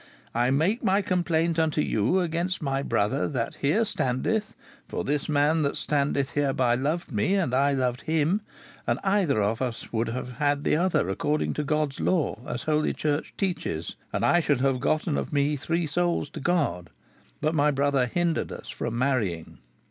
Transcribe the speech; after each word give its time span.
"I 0.33 0.49
make 0.49 0.83
my 0.83 1.03
complaint 1.03 1.59
unto 1.59 1.79
you 1.79 2.21
against 2.21 2.59
my 2.59 2.81
brother 2.81 3.27
that 3.27 3.57
here 3.61 3.85
standeth; 3.85 4.55
for 4.87 5.03
this 5.03 5.29
man 5.29 5.61
that 5.61 5.77
standeth 5.77 6.31
hereby 6.31 6.73
loved 6.73 7.11
me, 7.11 7.35
and 7.35 7.53
I 7.53 7.73
loved 7.73 8.01
him, 8.01 8.41
and 8.87 8.97
either 9.03 9.43
of 9.43 9.61
us 9.61 9.93
would 9.93 10.07
have 10.09 10.31
had 10.39 10.63
the 10.63 10.75
other 10.75 11.07
according 11.07 11.53
to 11.53 11.63
God's 11.63 11.99
law, 11.99 12.39
as 12.47 12.63
Holy 12.63 12.93
Church 12.93 13.35
teaches, 13.37 13.95
and 14.11 14.25
I 14.25 14.39
should 14.39 14.61
have 14.61 14.79
gotten 14.79 15.19
of 15.19 15.31
me 15.31 15.55
three 15.55 15.85
souls 15.85 16.31
to 16.31 16.39
God, 16.39 16.89
but 17.39 17.53
my 17.53 17.69
brother 17.69 18.07
hindered 18.07 18.51
us 18.51 18.69
from 18.69 18.97
marrying." 18.97 19.59